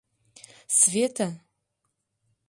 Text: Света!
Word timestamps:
Света! 0.79 1.27